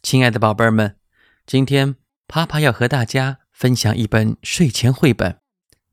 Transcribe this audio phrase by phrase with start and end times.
[0.00, 0.96] 亲爱的宝贝儿们，
[1.44, 1.96] 今天
[2.28, 5.38] 啪啪要和大家分享一本睡前绘本，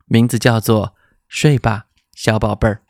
[0.06, 0.90] 名字叫做
[1.28, 2.82] 《睡吧，小宝贝儿》。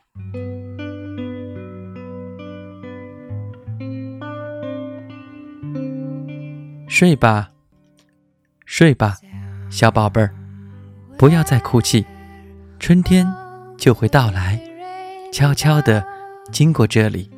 [6.86, 7.50] 睡吧，
[8.66, 9.16] 睡吧，
[9.70, 10.34] 小宝贝儿，
[11.18, 12.04] 不要再哭泣，
[12.78, 13.26] 春天
[13.78, 14.60] 就会到来，
[15.32, 16.06] 悄悄地
[16.52, 17.30] 经过这里。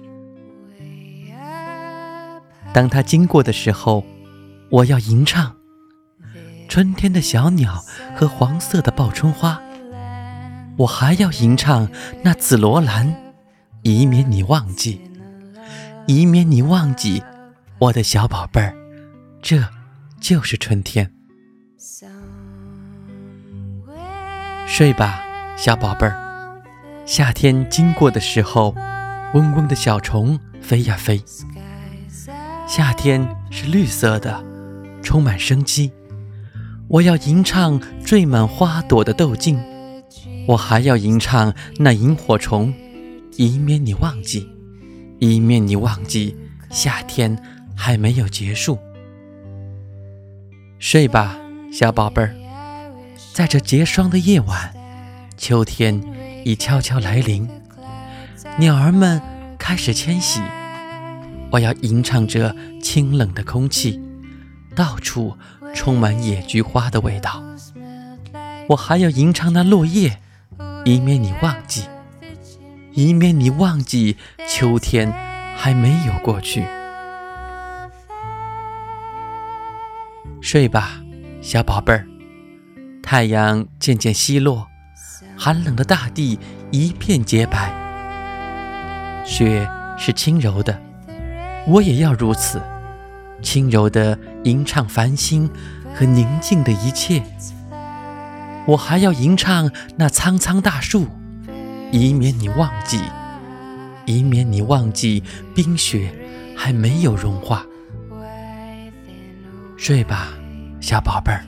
[2.73, 4.05] 当他经过的时候，
[4.71, 5.57] 我要吟唱
[6.69, 9.61] 春天的小鸟和黄色的报春花。
[10.77, 11.89] 我还要吟唱
[12.23, 13.35] 那紫罗兰，
[13.83, 15.01] 以免你忘记，
[16.07, 17.23] 以免你忘记，
[17.81, 18.77] 我的小宝贝儿，
[19.43, 19.65] 这
[20.21, 21.13] 就是春天。
[24.67, 25.25] 睡吧，
[25.57, 26.63] 小宝贝儿。
[27.05, 28.73] 夏天经过的时候，
[29.35, 31.21] 嗡嗡的小虫飞呀飞。
[32.69, 34.45] 夏天是绿色的，
[35.03, 35.91] 充满生机。
[36.87, 39.59] 我要吟唱缀满花朵的豆茎，
[40.47, 42.75] 我还要吟唱那萤火虫，
[43.37, 44.47] 以免你忘记，
[45.19, 46.37] 以免你忘记，
[46.69, 47.43] 夏天
[47.75, 48.79] 还没有结束。
[50.79, 51.39] 睡吧，
[51.73, 52.35] 小宝贝儿，
[53.33, 54.75] 在这结霜的夜晚，
[55.39, 56.03] 秋天
[56.45, 57.49] 已悄悄来临，
[58.59, 59.23] 鸟儿们
[59.59, 60.43] 开始迁徙。
[61.51, 64.01] 我要吟唱着清冷的空气，
[64.75, 65.37] 到处
[65.75, 67.43] 充满野菊花的味道。
[68.69, 70.21] 我还要吟唱那落叶，
[70.85, 71.85] 以免你忘记，
[72.93, 75.11] 以免你忘记秋天
[75.57, 76.67] 还没有过去。
[80.43, 81.03] 睡吧，
[81.41, 82.07] 小宝贝儿。
[83.03, 84.67] 太阳渐渐西落，
[85.35, 86.39] 寒冷的大地
[86.71, 87.73] 一片洁白，
[89.25, 90.88] 雪是轻柔的。
[91.69, 92.63] 我也要如此，
[93.43, 95.51] 轻柔地吟唱繁星
[95.95, 97.23] 和宁静的一切。
[98.67, 101.07] 我还要吟唱那苍苍大树，
[101.93, 103.03] 以免你忘记，
[104.07, 105.23] 以免你忘记
[105.55, 106.11] 冰雪
[106.57, 107.67] 还没有融化。
[109.77, 110.33] 睡吧，
[110.81, 111.45] 小宝贝儿。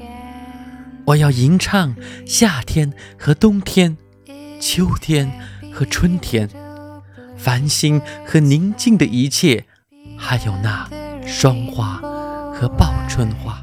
[1.07, 3.97] 我要吟唱夏天和冬天，
[4.61, 5.33] 秋天
[5.73, 6.47] 和春天，
[7.39, 9.65] 繁星和宁静的一切。
[10.21, 10.87] 还有那
[11.27, 11.95] 霜花
[12.55, 13.59] 和报春花。